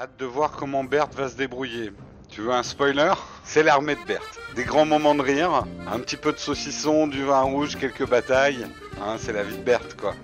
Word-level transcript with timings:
Hâte 0.00 0.16
de 0.16 0.26
voir 0.26 0.52
comment 0.52 0.84
Berthe 0.84 1.16
va 1.16 1.28
se 1.28 1.34
débrouiller. 1.34 1.90
Tu 2.28 2.42
veux 2.42 2.52
un 2.52 2.62
spoiler? 2.62 3.14
C'est 3.42 3.64
l'armée 3.64 3.96
de 3.96 4.04
Berthe. 4.06 4.38
Des 4.54 4.62
grands 4.62 4.84
moments 4.84 5.16
de 5.16 5.22
rire, 5.22 5.64
un 5.88 5.98
petit 5.98 6.16
peu 6.16 6.32
de 6.32 6.38
saucisson, 6.38 7.08
du 7.08 7.24
vin 7.24 7.40
rouge, 7.40 7.76
quelques 7.76 8.06
batailles. 8.08 8.64
Hein, 9.02 9.16
c'est 9.18 9.32
la 9.32 9.42
vie 9.42 9.56
de 9.56 9.62
Berthe, 9.64 9.96
quoi. 9.96 10.14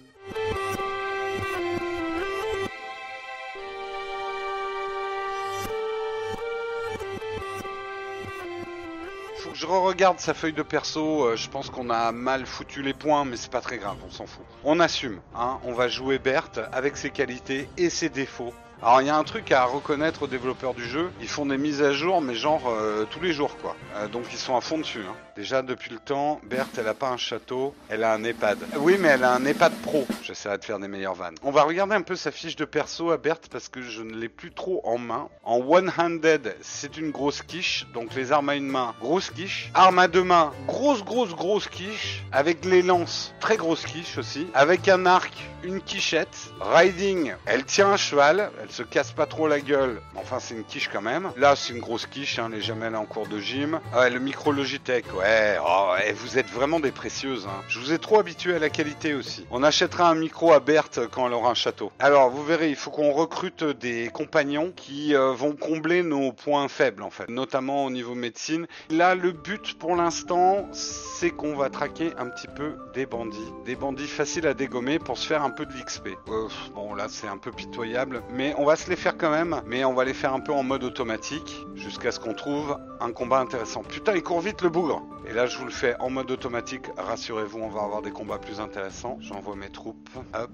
Faut 9.39 9.51
que 9.51 9.57
je 9.57 9.67
re-regarde 9.67 10.21
sa 10.21 10.35
feuille 10.35 10.53
de 10.53 10.63
perso. 10.63 11.25
euh, 11.25 11.35
je 11.35 11.51
pense 11.51 11.69
qu'on 11.69 11.91
a 11.91 12.13
mal 12.13 12.47
foutu 12.47 12.81
les 12.81 12.95
points, 12.95 13.25
mais 13.25 13.37
c'est 13.37 13.51
pas 13.51 13.61
très 13.61 13.79
grave, 13.79 13.97
on 14.07 14.11
s'en 14.13 14.27
fout. 14.27 14.45
On 14.63 14.79
assume, 14.79 15.19
hein. 15.35 15.59
On 15.65 15.73
va 15.73 15.89
jouer 15.89 16.21
Berthe 16.21 16.61
avec 16.73 16.97
ses 16.97 17.11
qualités 17.11 17.69
et 17.77 17.91
ses 17.91 18.09
défauts. 18.09 18.55
Alors 18.83 19.01
il 19.01 19.07
y 19.07 19.11
a 19.11 19.17
un 19.17 19.25
truc 19.25 19.51
à 19.51 19.65
reconnaître 19.65 20.23
aux 20.25 20.27
développeurs 20.27 20.75
du 20.75 20.85
jeu, 20.87 21.11
ils 21.21 21.29
font 21.29 21.47
des 21.47 21.57
mises 21.57 21.83
à 21.83 21.93
jour 21.93 22.21
mais 22.21 22.35
genre 22.35 22.65
euh, 22.69 23.05
tous 23.11 23.21
les 23.21 23.33
jours 23.33 23.57
quoi. 23.59 23.75
Euh, 23.97 24.09
donc 24.09 24.25
ils 24.33 24.39
sont 24.39 24.57
à 24.57 24.61
fond 24.61 24.77
dessus. 24.79 25.01
hein. 25.09 25.15
Déjà 25.37 25.63
depuis 25.63 25.91
le 25.91 25.99
temps, 25.99 26.39
Berthe 26.45 26.77
elle 26.79 26.87
a 26.89 26.95
pas 26.95 27.09
un 27.09 27.17
château, 27.17 27.75
elle 27.89 28.05
a 28.05 28.13
un 28.13 28.23
EHPAD. 28.23 28.59
Oui 28.77 28.97
mais 29.01 29.09
elle 29.09 29.25
a 29.25 29.33
un 29.33 29.45
EHPAD 29.47 29.73
pro. 29.83 30.07
J'essaierai 30.23 30.59
de 30.59 30.65
faire 30.65 30.79
des 30.79 30.89
meilleures 30.89 31.15
vannes. 31.15 31.35
On 31.43 31.51
va 31.51 31.63
regarder 31.63 31.95
un 31.95 32.03
peu 32.03 32.15
sa 32.15 32.31
fiche 32.31 32.57
de 32.57 32.67
perso 32.67 33.11
à 33.11 33.17
Berthe 33.17 33.49
parce 33.51 33.69
que 33.71 33.81
je 33.81 34.03
ne 34.03 34.15
l'ai 34.17 34.29
plus 34.29 34.53
trop 34.53 34.83
en 34.85 34.99
main. 34.99 35.29
En 35.45 35.59
one-handed, 35.61 36.55
c'est 36.61 36.99
une 36.99 37.11
grosse 37.11 37.41
quiche, 37.43 37.87
donc 37.95 38.15
les 38.15 38.33
armes 38.33 38.51
à 38.51 38.55
une 38.55 38.69
main, 38.69 38.95
grosse 39.01 39.31
quiche. 39.31 39.71
Arme 39.75 39.99
à 39.99 40.09
deux 40.09 40.25
mains, 40.25 40.53
grosse 40.67 41.03
grosse 41.03 41.35
grosse 41.35 41.69
quiche. 41.69 42.23
Avec 42.33 42.65
les 42.67 42.83
lances, 42.83 43.35
très 43.41 43.57
grosse 43.57 43.85
quiche 43.85 44.19
aussi. 44.19 44.47
Avec 44.55 44.89
un 44.89 45.07
arc, 45.07 45.33
une 45.63 45.81
quichette. 45.81 46.37
Riding, 46.61 47.33
elle 47.47 47.65
tient 47.65 47.89
un 47.89 47.97
cheval, 47.97 48.51
se 48.75 48.83
casse 48.83 49.13
pas 49.13 49.27
trop 49.27 49.47
la 49.47 49.61
gueule, 49.61 50.01
enfin 50.17 50.41
c'est 50.41 50.55
une 50.55 50.65
quiche 50.65 50.89
quand 50.93 51.01
même. 51.01 51.31
Là 51.37 51.55
c'est 51.55 51.73
une 51.73 51.81
grosse 51.81 52.07
quiche, 52.07 52.41
hein, 52.41 52.49
les 52.51 52.61
jamais 52.61 52.89
en 52.89 53.05
cours 53.05 53.29
de 53.29 53.39
gym. 53.39 53.79
Ah 53.93 54.01
Ouais, 54.01 54.11
le 54.11 54.19
micro 54.19 54.51
Logitech, 54.51 55.07
ouais, 55.15 55.57
oh, 55.65 55.93
ouais, 55.93 56.13
vous 56.13 56.39
êtes 56.39 56.51
vraiment 56.51 56.81
des 56.81 56.91
précieuses. 56.91 57.47
Hein. 57.47 57.63
Je 57.69 57.79
vous 57.79 57.93
ai 57.93 57.99
trop 57.99 58.19
habitué 58.19 58.57
à 58.57 58.59
la 58.59 58.71
qualité 58.71 59.15
aussi. 59.15 59.47
On 59.53 59.63
achètera 59.63 60.11
un 60.11 60.17
micro 60.17 60.53
à 60.53 60.59
Berthe 60.59 61.01
quand 61.13 61.27
elle 61.27 61.35
aura 61.35 61.51
un 61.51 61.55
château. 61.55 61.93
Alors 62.01 62.31
vous 62.31 62.45
verrez, 62.45 62.69
il 62.69 62.75
faut 62.75 62.91
qu'on 62.91 63.13
recrute 63.13 63.63
des 63.63 64.11
compagnons 64.13 64.73
qui 64.75 65.15
euh, 65.15 65.33
vont 65.33 65.53
combler 65.53 66.03
nos 66.03 66.33
points 66.33 66.67
faibles 66.67 67.05
en 67.05 67.11
fait, 67.11 67.31
notamment 67.31 67.85
au 67.85 67.91
niveau 67.91 68.17
médecine. 68.17 68.67
Là 68.91 69.15
le 69.15 69.31
but 69.31 69.79
pour 69.79 69.95
l'instant 69.95 70.69
c'est 70.73 71.31
qu'on 71.31 71.55
va 71.55 71.71
traquer 71.71 72.13
un 72.19 72.27
petit 72.27 72.49
peu 72.49 72.75
des 72.93 73.07
bandits. 73.07 73.53
Des 73.65 73.77
bandits 73.77 74.09
faciles 74.09 74.49
à 74.49 74.55
dégommer 74.55 74.99
pour 74.99 75.17
se 75.17 75.29
faire 75.29 75.45
un 75.45 75.51
peu 75.51 75.65
de 75.65 75.73
l'XP. 75.73 76.09
Euh, 76.29 76.49
bon 76.75 76.95
là 76.95 77.07
c'est 77.09 77.29
un 77.29 77.39
peu 77.39 77.53
pitoyable, 77.53 78.23
mais 78.33 78.54
on 78.57 78.65
va 78.65 78.77
se 78.77 78.89
les 78.89 78.97
faire 78.97 79.17
quand 79.17 79.31
même, 79.31 79.61
mais 79.67 79.85
on 79.85 79.95
va 79.95 80.05
les 80.05 80.15
faire 80.15 80.33
un 80.33 80.41
peu 80.41 80.53
en 80.53 80.63
mode 80.63 80.85
automatique 80.85 81.57
jusqu'à 81.75 82.13
ce 82.13 82.21
qu'on 82.21 82.35
trouve 82.35 82.79
un 83.01 83.13
combat 83.13 83.39
intéressant. 83.39 83.83
Putain 83.83 84.15
il 84.15 84.23
court 84.23 84.41
vite 84.41 84.63
le 84.63 84.69
bougre 84.69 85.03
Et 85.29 85.33
là 85.33 85.47
je 85.47 85.59
vous 85.59 85.65
le 85.65 85.71
fais 85.71 85.97
en 86.01 86.11
mode 86.11 86.31
automatique, 86.31 86.85
rassurez-vous 86.97 87.59
on 87.59 87.69
va 87.69 87.83
avoir 87.83 88.03
des 88.03 88.11
combats 88.11 88.39
plus 88.39 88.61
intéressants. 88.61 89.19
J'envoie 89.21 89.57
mes 89.57 89.71
troupes. 89.71 90.09
Hop. 90.35 90.51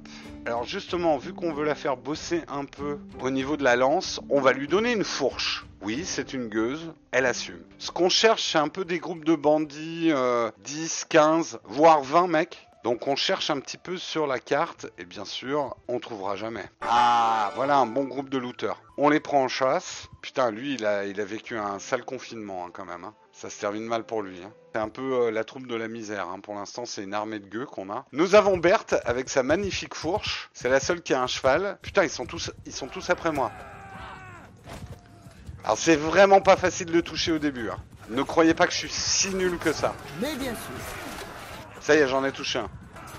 Alors 0.46 0.64
justement, 0.64 1.18
vu 1.18 1.32
qu'on 1.32 1.52
veut 1.52 1.64
la 1.64 1.74
faire 1.74 1.96
bosser 1.96 2.42
un 2.48 2.64
peu 2.64 2.98
au 3.20 3.30
niveau 3.30 3.56
de 3.56 3.64
la 3.64 3.76
lance, 3.76 4.20
on 4.30 4.40
va 4.40 4.52
lui 4.52 4.68
donner 4.68 4.92
une 4.92 5.04
fourche. 5.04 5.66
Oui, 5.82 6.02
c'est 6.04 6.34
une 6.34 6.48
gueuse, 6.48 6.92
elle 7.10 7.24
assume. 7.24 7.62
Ce 7.78 7.90
qu'on 7.90 8.10
cherche, 8.10 8.52
c'est 8.52 8.58
un 8.58 8.68
peu 8.68 8.84
des 8.84 8.98
groupes 8.98 9.24
de 9.24 9.34
bandits, 9.34 10.10
euh, 10.10 10.50
10, 10.64 11.06
15, 11.08 11.60
voire 11.64 12.02
20 12.02 12.26
mecs. 12.26 12.69
Donc 12.82 13.06
on 13.06 13.14
cherche 13.14 13.50
un 13.50 13.60
petit 13.60 13.76
peu 13.76 13.98
sur 13.98 14.26
la 14.26 14.38
carte, 14.38 14.86
et 14.96 15.04
bien 15.04 15.26
sûr, 15.26 15.76
on 15.86 16.00
trouvera 16.00 16.36
jamais. 16.36 16.64
Ah, 16.80 17.52
voilà 17.54 17.76
un 17.76 17.84
bon 17.86 18.04
groupe 18.04 18.30
de 18.30 18.38
looters. 18.38 18.80
On 18.96 19.10
les 19.10 19.20
prend 19.20 19.42
en 19.42 19.48
chasse. 19.48 20.08
Putain, 20.22 20.50
lui, 20.50 20.74
il 20.74 20.86
a, 20.86 21.04
il 21.04 21.20
a 21.20 21.24
vécu 21.26 21.58
un 21.58 21.78
sale 21.78 22.04
confinement 22.04 22.64
hein, 22.66 22.70
quand 22.72 22.86
même. 22.86 23.04
hein. 23.04 23.14
Ça 23.32 23.50
se 23.50 23.60
termine 23.60 23.84
mal 23.84 24.04
pour 24.04 24.22
lui. 24.22 24.42
hein. 24.42 24.52
C'est 24.74 24.80
un 24.80 24.88
peu 24.88 25.24
euh, 25.26 25.30
la 25.30 25.44
troupe 25.44 25.66
de 25.66 25.74
la 25.74 25.88
misère. 25.88 26.26
Pour 26.42 26.54
l'instant, 26.54 26.86
c'est 26.86 27.02
une 27.02 27.12
armée 27.14 27.38
de 27.38 27.46
gueux 27.48 27.66
qu'on 27.66 27.90
a. 27.90 28.06
Nous 28.12 28.34
avons 28.34 28.56
Berthe 28.56 28.94
avec 29.04 29.28
sa 29.28 29.42
magnifique 29.42 29.94
fourche. 29.94 30.48
C'est 30.54 30.68
la 30.70 30.80
seule 30.80 31.02
qui 31.02 31.12
a 31.12 31.20
un 31.22 31.26
cheval. 31.26 31.78
Putain, 31.82 32.04
ils 32.04 32.10
sont 32.10 32.26
tous, 32.26 32.50
ils 32.66 32.72
sont 32.72 32.86
tous 32.88 33.10
après 33.10 33.30
moi. 33.32 33.50
Alors 35.64 35.76
c'est 35.76 35.96
vraiment 35.96 36.40
pas 36.40 36.56
facile 36.56 36.86
de 36.86 36.92
le 36.92 37.02
toucher 37.02 37.32
au 37.32 37.38
début. 37.38 37.68
Ne 38.08 38.22
croyez 38.22 38.54
pas 38.54 38.66
que 38.66 38.72
je 38.72 38.78
suis 38.78 38.88
si 38.90 39.34
nul 39.34 39.58
que 39.58 39.72
ça. 39.72 39.94
Mais 40.20 40.34
bien 40.36 40.52
sûr. 40.52 41.09
Ça 41.80 41.94
y 41.94 41.98
est, 41.98 42.08
j'en 42.08 42.24
ai 42.24 42.32
touché 42.32 42.58
un. 42.58 42.68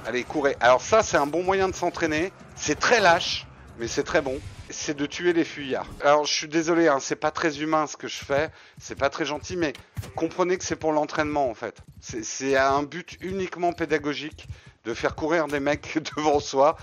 Allez, 0.06 0.24
courez. 0.24 0.56
Alors 0.60 0.82
ça, 0.82 1.04
c'est 1.04 1.18
un 1.18 1.28
bon 1.28 1.44
moyen 1.44 1.68
de 1.70 1.76
s'entraîner. 1.76 2.32
C'est 2.56 2.80
très 2.80 3.00
lâche, 3.00 3.46
mais 3.80 3.88
c'est 3.88 4.04
très 4.04 4.22
bon. 4.22 4.40
C'est 4.70 4.96
de 4.96 5.06
tuer 5.06 5.34
les 5.34 5.44
fuyards. 5.44 5.86
Alors, 6.02 6.26
je 6.26 6.32
suis 6.34 6.48
désolé, 6.48 6.88
hein, 6.88 7.00
c'est 7.02 7.16
pas 7.18 7.32
très 7.32 7.60
humain 7.60 7.88
ce 7.88 7.98
que 7.98 8.08
je 8.08 8.24
fais. 8.24 8.50
C'est 8.80 8.96
pas 8.98 9.10
très 9.10 9.26
gentil, 9.26 9.58
mais 9.58 9.74
comprenez 10.16 10.58
que 10.58 10.64
c'est 10.64 10.76
pour 10.78 10.94
l'entraînement 10.94 11.50
en 11.50 11.54
fait. 11.54 11.82
C'est- 12.00 12.56
à 12.56 12.72
un 12.72 12.84
but 12.84 13.18
uniquement 13.22 13.74
pédagogique 13.74 14.48
de 14.86 14.94
faire 14.94 15.16
courir 15.16 15.48
des 15.48 15.60
mecs 15.60 16.00
devant 16.16 16.40
soi 16.40 16.78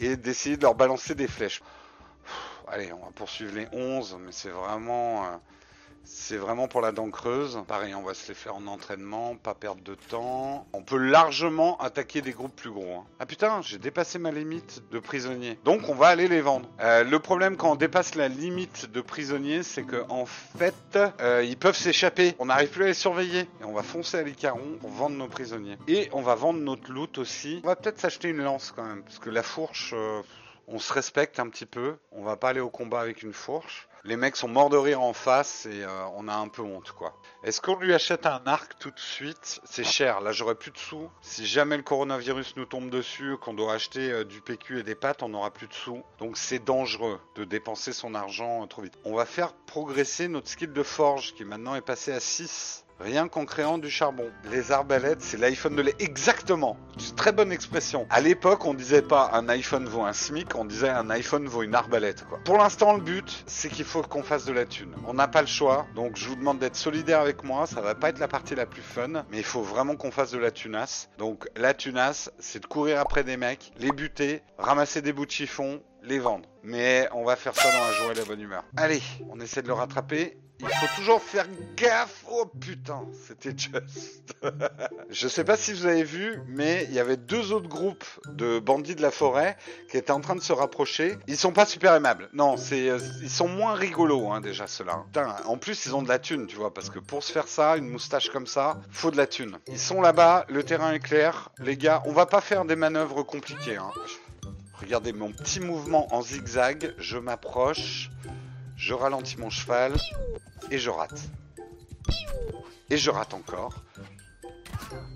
et 0.00 0.16
d'essayer 0.16 0.56
de 0.56 0.62
leur 0.62 0.74
balancer 0.74 1.14
des 1.14 1.28
flèches. 1.28 1.60
Allez, 2.66 2.92
on 2.92 3.04
va 3.04 3.10
poursuivre 3.14 3.54
les 3.54 3.66
11, 3.72 4.16
mais 4.20 4.32
c'est 4.32 4.50
vraiment... 4.50 5.24
euh, 5.24 5.28
c'est 6.10 6.38
vraiment 6.38 6.68
pour 6.68 6.80
la 6.80 6.90
dent 6.90 7.10
creuse. 7.10 7.62
Pareil, 7.68 7.94
on 7.94 8.02
va 8.02 8.14
se 8.14 8.26
les 8.28 8.34
faire 8.34 8.56
en 8.56 8.66
entraînement, 8.66 9.36
pas 9.36 9.54
perdre 9.54 9.82
de 9.82 9.94
temps. 9.94 10.66
On 10.72 10.82
peut 10.82 10.96
largement 10.96 11.78
attaquer 11.78 12.22
des 12.22 12.32
groupes 12.32 12.56
plus 12.56 12.70
gros. 12.70 13.00
hein. 13.00 13.04
Ah 13.20 13.26
putain, 13.26 13.60
j'ai 13.62 13.78
dépassé 13.78 14.18
ma 14.18 14.30
limite 14.30 14.82
de 14.90 14.98
prisonniers. 14.98 15.58
Donc 15.64 15.88
on 15.88 15.94
va 15.94 16.08
aller 16.08 16.26
les 16.26 16.40
vendre. 16.40 16.68
Euh, 16.80 17.04
le 17.04 17.18
problème 17.18 17.56
quand 17.56 17.72
on 17.72 17.76
dépasse 17.76 18.14
la 18.14 18.28
limite 18.28 18.90
de 18.90 19.00
prisonniers, 19.02 19.62
c'est 19.62 19.84
que 19.84 20.04
en 20.08 20.24
fait, 20.26 20.98
euh, 21.20 21.44
ils 21.44 21.58
peuvent 21.58 21.76
s'échapper. 21.76 22.34
On 22.38 22.46
n'arrive 22.46 22.70
plus 22.70 22.84
à 22.84 22.88
les 22.88 22.94
surveiller. 22.94 23.40
Et 23.60 23.64
on 23.64 23.72
va 23.72 23.82
foncer 23.82 24.16
à 24.18 24.22
l'Icaron 24.22 24.78
pour 24.80 24.90
vendre 24.90 25.16
nos 25.16 25.28
prisonniers. 25.28 25.76
Et 25.88 26.08
on 26.12 26.22
va 26.22 26.34
vendre 26.34 26.60
notre 26.60 26.90
loot 26.90 27.18
aussi. 27.18 27.60
On 27.64 27.68
va 27.68 27.76
peut-être 27.76 28.00
s'acheter 28.00 28.28
une 28.30 28.42
lance 28.42 28.72
quand 28.74 28.84
même. 28.84 29.02
Parce 29.02 29.18
que 29.18 29.30
la 29.30 29.42
fourche... 29.42 29.92
euh, 29.94 30.22
on 30.70 30.78
se 30.78 30.92
respecte 30.92 31.40
un 31.40 31.48
petit 31.48 31.64
peu, 31.64 31.96
on 32.12 32.22
va 32.22 32.36
pas 32.36 32.50
aller 32.50 32.60
au 32.60 32.68
combat 32.68 33.00
avec 33.00 33.22
une 33.22 33.32
fourche. 33.32 33.88
Les 34.08 34.16
mecs 34.16 34.36
sont 34.36 34.48
morts 34.48 34.70
de 34.70 34.78
rire 34.78 35.02
en 35.02 35.12
face 35.12 35.66
et 35.66 35.82
euh, 35.84 36.06
on 36.16 36.28
a 36.28 36.34
un 36.34 36.48
peu 36.48 36.62
honte 36.62 36.92
quoi. 36.92 37.12
Est-ce 37.44 37.60
qu'on 37.60 37.76
lui 37.76 37.92
achète 37.92 38.24
un 38.24 38.40
arc 38.46 38.78
tout 38.78 38.90
de 38.90 38.98
suite? 38.98 39.60
C'est 39.64 39.84
cher, 39.84 40.22
là 40.22 40.32
j'aurais 40.32 40.54
plus 40.54 40.70
de 40.70 40.78
sous. 40.78 41.10
Si 41.20 41.44
jamais 41.44 41.76
le 41.76 41.82
coronavirus 41.82 42.56
nous 42.56 42.64
tombe 42.64 42.88
dessus, 42.88 43.36
qu'on 43.42 43.52
doit 43.52 43.74
acheter 43.74 44.10
euh, 44.10 44.24
du 44.24 44.40
PQ 44.40 44.78
et 44.78 44.82
des 44.82 44.94
pâtes, 44.94 45.22
on 45.22 45.28
n'aura 45.28 45.50
plus 45.50 45.68
de 45.68 45.74
sous. 45.74 46.02
Donc 46.20 46.38
c'est 46.38 46.64
dangereux 46.64 47.20
de 47.34 47.44
dépenser 47.44 47.92
son 47.92 48.14
argent 48.14 48.62
euh, 48.62 48.66
trop 48.66 48.80
vite. 48.80 48.94
On 49.04 49.14
va 49.14 49.26
faire 49.26 49.52
progresser 49.52 50.28
notre 50.28 50.48
skill 50.48 50.72
de 50.72 50.82
forge 50.82 51.34
qui 51.34 51.44
maintenant 51.44 51.74
est 51.74 51.82
passé 51.82 52.10
à 52.10 52.20
6. 52.20 52.86
Rien 53.00 53.28
qu'en 53.28 53.44
créant 53.44 53.78
du 53.78 53.90
charbon. 53.90 54.28
Les 54.50 54.72
arbalètes, 54.72 55.22
c'est 55.22 55.36
l'iPhone 55.36 55.76
de 55.76 55.82
lait. 55.82 55.94
Exactement. 56.00 56.76
C'est 56.98 57.14
très 57.14 57.30
bonne 57.30 57.52
expression. 57.52 58.06
À 58.10 58.20
l'époque, 58.20 58.66
on 58.66 58.74
disait 58.74 59.02
pas 59.02 59.30
un 59.34 59.48
iPhone 59.48 59.84
vaut 59.84 60.02
un 60.02 60.12
SMIC, 60.12 60.56
on 60.56 60.64
disait 60.64 60.88
un 60.88 61.08
iPhone 61.10 61.46
vaut 61.46 61.62
une 61.62 61.76
arbalète, 61.76 62.24
quoi. 62.26 62.40
Pour 62.44 62.58
l'instant, 62.58 62.94
le 62.94 63.00
but, 63.00 63.44
c'est 63.46 63.68
qu'il 63.68 63.84
faut 63.84 64.02
qu'on 64.02 64.24
fasse 64.24 64.44
de 64.46 64.52
la 64.52 64.66
thune. 64.66 64.96
On 65.06 65.14
n'a 65.14 65.28
pas 65.28 65.42
le 65.42 65.46
choix, 65.46 65.86
donc 65.94 66.16
je 66.16 66.26
vous 66.26 66.34
demande 66.34 66.58
d'être 66.58 66.74
solidaire 66.74 67.20
avec 67.20 67.44
moi. 67.44 67.66
Ça 67.66 67.80
va 67.80 67.94
pas 67.94 68.08
être 68.08 68.18
la 68.18 68.26
partie 68.26 68.56
la 68.56 68.66
plus 68.66 68.82
fun, 68.82 69.24
mais 69.30 69.38
il 69.38 69.44
faut 69.44 69.62
vraiment 69.62 69.94
qu'on 69.94 70.10
fasse 70.10 70.32
de 70.32 70.38
la 70.38 70.50
tunasse. 70.50 71.08
Donc, 71.18 71.48
la 71.54 71.74
tunasse, 71.74 72.32
c'est 72.40 72.60
de 72.60 72.66
courir 72.66 72.98
après 72.98 73.22
des 73.22 73.36
mecs, 73.36 73.72
les 73.78 73.92
buter, 73.92 74.42
ramasser 74.58 75.02
des 75.02 75.12
bouts 75.12 75.26
de 75.26 75.30
chiffon, 75.30 75.80
les 76.02 76.18
vendre. 76.18 76.48
Mais 76.64 77.08
on 77.12 77.24
va 77.24 77.36
faire 77.36 77.54
ça 77.54 77.70
dans 77.70 77.84
la 77.84 77.92
joie 77.92 78.12
et 78.12 78.16
la 78.16 78.24
bonne 78.24 78.40
humeur. 78.40 78.64
Allez, 78.76 79.02
on 79.30 79.38
essaie 79.40 79.62
de 79.62 79.68
le 79.68 79.74
rattraper. 79.74 80.36
Il 80.60 80.68
faut 80.68 80.96
toujours 80.96 81.22
faire 81.22 81.46
gaffe. 81.76 82.24
Oh 82.28 82.46
putain, 82.46 83.06
c'était 83.26 83.56
juste. 83.56 84.34
Je 85.10 85.28
sais 85.28 85.44
pas 85.44 85.56
si 85.56 85.72
vous 85.72 85.86
avez 85.86 86.02
vu, 86.02 86.40
mais 86.48 86.84
il 86.88 86.94
y 86.94 86.98
avait 86.98 87.16
deux 87.16 87.52
autres 87.52 87.68
groupes 87.68 88.04
de 88.26 88.58
bandits 88.58 88.96
de 88.96 89.02
la 89.02 89.10
forêt 89.10 89.56
qui 89.88 89.96
étaient 89.96 90.10
en 90.10 90.20
train 90.20 90.34
de 90.34 90.40
se 90.40 90.52
rapprocher. 90.52 91.16
Ils 91.28 91.36
sont 91.36 91.52
pas 91.52 91.64
super 91.64 91.94
aimables. 91.94 92.28
Non, 92.32 92.56
c'est, 92.56 92.88
euh, 92.88 92.98
ils 93.22 93.30
sont 93.30 93.48
moins 93.48 93.74
rigolos 93.74 94.30
hein, 94.32 94.40
déjà 94.40 94.66
ceux-là. 94.66 95.04
En 95.44 95.58
plus 95.58 95.86
ils 95.86 95.94
ont 95.94 96.02
de 96.02 96.08
la 96.08 96.18
thune, 96.18 96.46
tu 96.46 96.56
vois, 96.56 96.74
parce 96.74 96.90
que 96.90 96.98
pour 96.98 97.22
se 97.22 97.32
faire 97.32 97.48
ça, 97.48 97.76
une 97.76 97.88
moustache 97.88 98.30
comme 98.30 98.46
ça, 98.46 98.80
faut 98.90 99.10
de 99.10 99.16
la 99.16 99.26
thune. 99.26 99.58
Ils 99.68 99.78
sont 99.78 100.00
là-bas, 100.00 100.44
le 100.48 100.64
terrain 100.64 100.92
est 100.92 101.00
clair, 101.00 101.50
les 101.58 101.76
gars. 101.76 102.02
On 102.06 102.12
va 102.12 102.26
pas 102.26 102.40
faire 102.40 102.64
des 102.64 102.76
manœuvres 102.76 103.22
compliquées. 103.22 103.76
Hein. 103.76 103.90
Regardez 104.80 105.12
mon 105.12 105.32
petit 105.32 105.60
mouvement 105.60 106.12
en 106.14 106.22
zigzag. 106.22 106.94
Je 106.98 107.18
m'approche, 107.18 108.10
je 108.78 108.94
ralentis 108.94 109.36
mon 109.38 109.50
cheval 109.50 109.92
et 110.70 110.78
je 110.78 110.88
rate. 110.88 111.20
Et 112.90 112.96
je 112.96 113.10
rate 113.10 113.34
encore. 113.34 113.74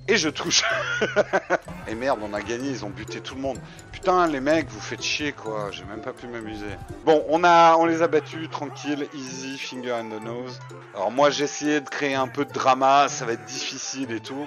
Et 0.09 0.17
je 0.17 0.29
touche. 0.29 0.65
et 1.89 1.95
merde, 1.95 2.19
on 2.23 2.35
a 2.35 2.43
gagné, 2.43 2.69
ils 2.69 2.85
ont 2.85 2.91
buté 2.91 3.21
tout 3.21 3.37
le 3.37 3.41
monde. 3.41 3.59
Putain, 3.93 4.27
les 4.27 4.41
mecs, 4.41 4.69
vous 4.69 4.81
faites 4.81 5.01
chier 5.01 5.33
quoi. 5.33 5.71
J'ai 5.71 5.85
même 5.85 6.03
pas 6.03 6.13
pu 6.13 6.27
m'amuser. 6.27 6.77
Bon, 7.07 7.25
on 7.29 7.45
a, 7.45 7.77
on 7.77 7.87
les 7.87 8.03
a 8.03 8.09
battus, 8.09 8.51
tranquille, 8.51 9.07
easy, 9.15 9.57
finger 9.57 9.93
in 9.93 10.09
the 10.09 10.23
nose. 10.23 10.59
Alors 10.95 11.13
moi, 11.13 11.31
j'ai 11.31 11.45
essayé 11.45 11.81
de 11.81 11.89
créer 11.89 12.15
un 12.15 12.29
peu 12.29 12.45
de 12.45 12.53
drama, 12.53 13.09
ça 13.09 13.25
va 13.25 13.33
être 13.35 13.45
difficile 13.45 14.11
et 14.11 14.21
tout. 14.21 14.47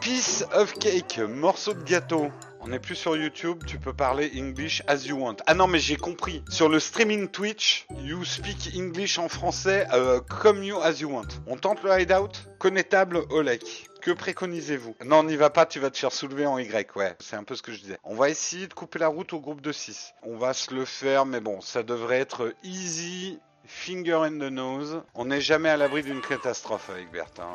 Piece 0.00 0.44
of 0.52 0.74
cake, 0.74 1.18
morceau 1.18 1.72
de 1.72 1.82
gâteau. 1.82 2.30
On 2.66 2.68
n'est 2.68 2.78
plus 2.78 2.96
sur 2.96 3.14
YouTube, 3.14 3.62
tu 3.66 3.78
peux 3.78 3.92
parler 3.92 4.32
English 4.34 4.82
as 4.86 5.04
you 5.04 5.18
want. 5.18 5.36
Ah 5.46 5.52
non, 5.52 5.66
mais 5.66 5.78
j'ai 5.78 5.96
compris. 5.96 6.42
Sur 6.48 6.70
le 6.70 6.80
streaming 6.80 7.28
Twitch, 7.28 7.86
you 7.98 8.24
speak 8.24 8.70
English 8.74 9.18
en 9.18 9.28
français 9.28 9.86
euh, 9.92 10.22
comme 10.40 10.64
you 10.64 10.80
as 10.80 10.92
you 10.92 11.10
want. 11.10 11.28
On 11.46 11.58
tente 11.58 11.82
le 11.82 12.00
hideout? 12.00 12.30
Connétable 12.58 13.20
Olek. 13.28 13.90
Que 14.00 14.12
préconisez-vous? 14.12 14.96
Non, 15.04 15.24
n'y 15.24 15.36
va 15.36 15.50
pas, 15.50 15.66
tu 15.66 15.78
vas 15.78 15.90
te 15.90 15.98
faire 15.98 16.10
soulever 16.10 16.46
en 16.46 16.56
Y, 16.56 16.96
ouais. 16.96 17.14
C'est 17.20 17.36
un 17.36 17.44
peu 17.44 17.54
ce 17.54 17.60
que 17.60 17.70
je 17.70 17.80
disais. 17.80 17.98
On 18.02 18.14
va 18.14 18.30
essayer 18.30 18.66
de 18.66 18.72
couper 18.72 18.98
la 18.98 19.08
route 19.08 19.34
au 19.34 19.40
groupe 19.40 19.60
de 19.60 19.70
6. 19.70 20.14
On 20.22 20.38
va 20.38 20.54
se 20.54 20.72
le 20.72 20.86
faire, 20.86 21.26
mais 21.26 21.40
bon, 21.40 21.60
ça 21.60 21.82
devrait 21.82 22.20
être 22.20 22.54
easy, 22.62 23.40
finger 23.66 24.20
in 24.22 24.38
the 24.38 24.50
nose. 24.50 25.02
On 25.14 25.26
n'est 25.26 25.42
jamais 25.42 25.68
à 25.68 25.76
l'abri 25.76 26.02
d'une 26.02 26.22
catastrophe 26.22 26.88
avec 26.88 27.10
Bertin. 27.10 27.52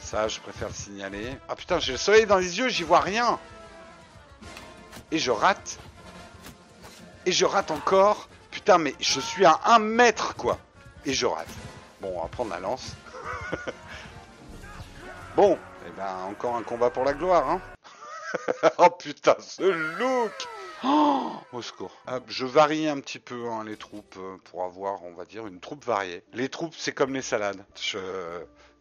Ça, 0.00 0.28
je 0.28 0.38
préfère 0.40 0.68
le 0.68 0.74
signaler. 0.74 1.28
Ah 1.48 1.56
putain, 1.56 1.80
j'ai 1.80 1.92
le 1.92 1.98
soleil 1.98 2.26
dans 2.26 2.36
les 2.36 2.58
yeux, 2.58 2.68
j'y 2.68 2.82
vois 2.82 3.00
rien. 3.00 3.38
Et 5.10 5.18
je 5.18 5.30
rate. 5.30 5.78
Et 7.26 7.32
je 7.32 7.44
rate 7.44 7.70
encore. 7.70 8.28
Putain, 8.50 8.78
mais 8.78 8.94
je 9.00 9.20
suis 9.20 9.44
à 9.44 9.60
un 9.64 9.78
mètre, 9.78 10.36
quoi. 10.36 10.58
Et 11.04 11.12
je 11.12 11.26
rate. 11.26 11.48
Bon, 12.00 12.12
on 12.16 12.22
va 12.22 12.28
prendre 12.28 12.50
la 12.50 12.60
lance. 12.60 12.96
bon, 15.36 15.58
et 15.86 15.90
ben 15.96 16.16
encore 16.28 16.56
un 16.56 16.62
combat 16.62 16.90
pour 16.90 17.04
la 17.04 17.14
gloire, 17.14 17.48
hein. 17.50 17.60
oh 18.78 18.90
putain, 18.90 19.36
ce 19.38 19.62
look 19.62 20.32
oh, 20.82 21.32
Au 21.52 21.62
secours. 21.62 21.96
je 22.26 22.46
varie 22.46 22.88
un 22.88 23.00
petit 23.00 23.18
peu 23.18 23.48
hein, 23.48 23.64
les 23.64 23.76
troupes 23.76 24.16
euh, 24.18 24.36
pour 24.44 24.64
avoir, 24.64 25.04
on 25.04 25.14
va 25.14 25.24
dire, 25.24 25.46
une 25.46 25.60
troupe 25.60 25.84
variée. 25.84 26.24
Les 26.32 26.48
troupes, 26.48 26.74
c'est 26.76 26.92
comme 26.92 27.14
les 27.14 27.22
salades. 27.22 27.64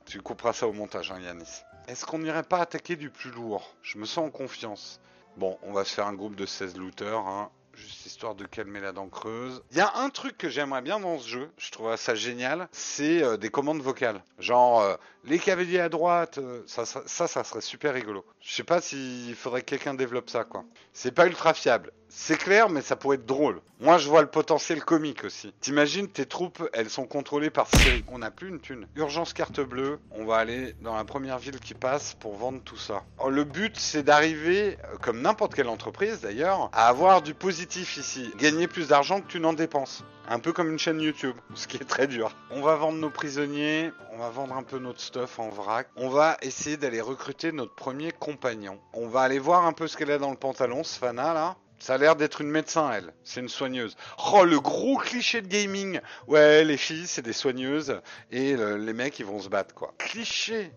Tu 0.05 0.21
couperas 0.21 0.53
ça 0.53 0.67
au 0.67 0.73
montage, 0.73 1.11
hein, 1.11 1.19
Yanis. 1.19 1.61
Est-ce 1.87 2.05
qu'on 2.05 2.19
n'irait 2.19 2.43
pas 2.43 2.59
attaquer 2.59 2.95
du 2.95 3.09
plus 3.09 3.31
lourd? 3.31 3.73
Je 3.81 3.97
me 3.97 4.05
sens 4.05 4.27
en 4.27 4.31
confiance. 4.31 4.99
Bon, 5.38 5.57
on 5.63 5.74
va 5.74 5.83
se 5.83 5.94
faire 5.94 6.07
un 6.07 6.13
groupe 6.13 6.35
de 6.35 6.45
16 6.45 6.77
looters. 6.77 7.27
Hein 7.27 7.50
juste 7.75 8.06
histoire 8.06 8.35
de 8.35 8.45
calmer 8.45 8.80
la 8.80 8.91
dent 8.91 9.07
creuse. 9.07 9.63
Il 9.71 9.77
y 9.77 9.81
a 9.81 9.91
un 9.97 10.09
truc 10.09 10.38
que 10.38 10.50
j'aimerais 10.50 10.81
bien 10.81 11.00
dans 11.00 11.19
ce 11.19 11.27
jeu, 11.27 11.51
je 11.57 11.71
trouve 11.71 11.95
ça 11.95 12.15
génial, 12.15 12.68
c'est 12.71 13.24
euh, 13.24 13.38
des 13.38 13.50
commandes 13.50 13.81
vocales. 13.81 14.24
Genre, 14.39 14.81
euh, 14.81 14.95
les 15.25 15.39
cavaliers 15.39 15.80
à 15.80 15.89
droite, 15.89 16.38
euh, 16.38 16.63
ça, 16.68 16.85
ça, 16.85 17.27
ça, 17.27 17.44
serait 17.44 17.62
super 17.62 17.94
rigolo. 17.94 18.25
Je 18.41 18.53
sais 18.53 18.63
pas 18.63 18.81
s'il 18.81 19.35
faudrait 19.35 19.62
que 19.62 19.68
quelqu'un 19.68 19.94
développe 19.94 20.30
ça, 20.30 20.44
quoi. 20.44 20.65
C'est 20.94 21.13
pas 21.13 21.27
ultra 21.27 21.53
fiable. 21.53 21.91
C'est 22.15 22.38
clair, 22.38 22.69
mais 22.69 22.81
ça 22.81 22.95
pourrait 22.95 23.15
être 23.15 23.25
drôle. 23.25 23.60
Moi, 23.80 23.98
je 23.98 24.07
vois 24.07 24.21
le 24.21 24.30
potentiel 24.30 24.86
comique 24.86 25.24
aussi. 25.24 25.51
T'imagines, 25.60 26.07
tes 26.07 26.27
troupes, 26.27 26.63
elles 26.71 26.92
sont 26.92 27.07
contrôlées 27.07 27.50
par 27.50 27.68
Siri. 27.68 28.06
On 28.07 28.19
n'a 28.19 28.30
plus 28.30 28.50
une 28.50 28.60
thune. 28.60 28.88
Urgence 28.95 29.33
carte 29.33 29.60
bleue. 29.60 30.00
On 30.12 30.24
va 30.24 30.38
aller 30.38 30.75
dans 30.81 30.95
la 30.95 31.06
première 31.06 31.39
ville 31.39 31.60
qui 31.60 31.74
passe 31.74 32.13
pour 32.13 32.36
vendre 32.36 32.62
tout 32.63 32.77
ça. 32.77 33.04
le 33.27 33.44
but, 33.44 33.75
c'est 33.77 34.04
d'arriver, 34.04 34.77
comme 35.01 35.21
n'importe 35.21 35.56
quelle 35.56 35.68
entreprise 35.68 36.21
d'ailleurs, 36.21 36.69
à 36.71 36.88
avoir 36.88 37.24
du 37.24 37.33
positif 37.33 37.98
ici. 37.98 38.31
Gagner 38.38 38.68
plus 38.68 38.89
d'argent 38.89 39.19
que 39.19 39.27
tu 39.27 39.39
n'en 39.39 39.54
dépenses. 39.54 40.04
Un 40.30 40.39
peu 40.39 40.54
comme 40.54 40.71
une 40.71 40.80
chaîne 40.80 41.01
YouTube, 41.01 41.36
ce 41.56 41.68
qui 41.68 41.77
est 41.77 41.89
très 41.89 42.06
dur. 42.07 42.38
On 42.51 42.62
va 42.62 42.75
vendre 42.75 43.00
nos 43.00 43.10
prisonniers, 43.10 43.92
on 44.13 44.19
va 44.19 44.30
vendre 44.30 44.56
un 44.56 44.63
peu 44.63 44.77
notre 44.77 45.01
stuff 45.01 45.39
en 45.39 45.50
vrac. 45.50 45.88
On 45.98 46.10
va 46.10 46.38
essayer 46.44 46.77
d'aller 46.77 47.01
recruter 47.01 47.51
notre 47.51 47.74
premier 47.74 48.12
compagnon. 48.12 48.80
On 48.94 49.07
va 49.07 49.21
aller 49.21 49.39
voir 49.39 49.65
un 49.65 49.74
peu 49.74 49.88
ce 49.88 49.98
qu'elle 49.98 50.12
a 50.12 50.19
dans 50.19 50.31
le 50.31 50.38
pantalon, 50.38 50.83
Sfana 50.83 51.33
là. 51.33 51.56
Ça 51.83 51.95
a 51.95 51.97
l'air 51.97 52.15
d'être 52.15 52.39
une 52.39 52.50
médecin, 52.50 52.89
elle. 52.94 53.13
C'est 53.25 53.41
une 53.41 53.50
soigneuse. 53.50 53.97
Oh, 54.31 54.45
le 54.45 54.62
gros 54.62 54.95
cliché 54.95 55.41
de 55.41 55.47
gaming. 55.47 56.00
Ouais, 56.27 56.63
les 56.63 56.77
filles, 56.77 57.07
c'est 57.07 57.21
des 57.21 57.33
soigneuses. 57.33 58.00
Et 58.31 58.56
les 58.56 58.94
mecs, 58.94 59.19
ils 59.19 59.25
vont 59.25 59.41
se 59.41 59.50
battre, 59.50 59.75
quoi. 59.75 59.94
Cliché. 59.97 60.71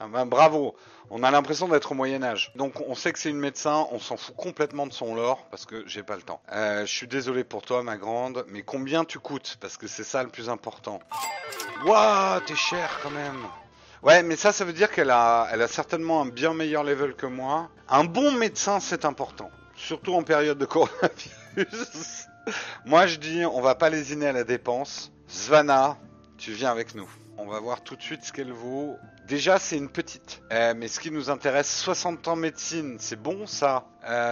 Ah 0.00 0.06
ben, 0.08 0.24
bravo. 0.24 0.74
On 1.10 1.22
a 1.22 1.30
l'impression 1.30 1.68
d'être 1.68 1.92
au 1.92 1.94
Moyen 1.94 2.22
Âge. 2.22 2.52
Donc 2.54 2.80
on 2.88 2.94
sait 2.94 3.12
que 3.12 3.18
c'est 3.18 3.28
une 3.28 3.38
médecin, 3.38 3.86
on 3.92 3.98
s'en 3.98 4.16
fout 4.16 4.34
complètement 4.34 4.86
de 4.86 4.94
son 4.94 5.14
lore 5.14 5.44
parce 5.50 5.66
que 5.66 5.86
j'ai 5.86 6.02
pas 6.02 6.16
le 6.16 6.22
temps. 6.22 6.40
Euh, 6.50 6.86
je 6.86 6.92
suis 6.92 7.06
désolé 7.06 7.44
pour 7.44 7.60
toi 7.60 7.82
ma 7.82 7.98
grande, 7.98 8.46
mais 8.48 8.62
combien 8.62 9.04
tu 9.04 9.18
coûtes? 9.18 9.58
Parce 9.60 9.76
que 9.76 9.86
c'est 9.86 10.04
ça 10.04 10.22
le 10.22 10.30
plus 10.30 10.48
important. 10.48 11.00
Waouh, 11.84 12.40
t'es 12.46 12.56
cher 12.56 12.98
quand 13.02 13.10
même. 13.10 13.42
Ouais, 14.02 14.22
mais 14.22 14.36
ça, 14.36 14.52
ça 14.52 14.64
veut 14.64 14.72
dire 14.72 14.90
qu'elle 14.90 15.10
a, 15.10 15.48
elle 15.52 15.60
a 15.60 15.68
certainement 15.68 16.22
un 16.22 16.26
bien 16.26 16.54
meilleur 16.54 16.82
level 16.82 17.14
que 17.14 17.26
moi. 17.26 17.68
Un 17.90 18.04
bon 18.04 18.32
médecin, 18.32 18.80
c'est 18.80 19.04
important. 19.04 19.50
Surtout 19.76 20.14
en 20.14 20.22
période 20.22 20.58
de 20.58 20.64
coronavirus. 20.64 22.26
moi, 22.86 23.06
je 23.06 23.16
dis, 23.16 23.44
on 23.44 23.60
va 23.60 23.74
pas 23.74 23.90
lésiner 23.90 24.28
à 24.28 24.32
la 24.32 24.44
dépense. 24.44 25.12
Svana, 25.28 25.96
tu 26.38 26.52
viens 26.52 26.70
avec 26.70 26.94
nous. 26.94 27.08
On 27.38 27.46
va 27.46 27.60
voir 27.60 27.82
tout 27.82 27.96
de 27.96 28.02
suite 28.02 28.24
ce 28.24 28.32
qu'elle 28.32 28.52
vaut. 28.52 28.96
Déjà, 29.28 29.58
c'est 29.58 29.76
une 29.76 29.88
petite. 29.88 30.40
Euh, 30.52 30.72
mais 30.76 30.88
ce 30.88 31.00
qui 31.00 31.10
nous 31.10 31.30
intéresse, 31.30 31.74
60 31.80 32.28
ans 32.28 32.36
médecine, 32.36 32.96
c'est 33.00 33.20
bon 33.20 33.46
ça? 33.46 33.84